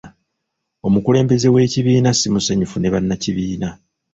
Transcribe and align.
Omukulembeze 0.87 1.47
w'ekibiina 1.53 2.09
simusanyufu 2.19 2.77
ne 2.79 2.89
bannakibiina. 2.93 3.69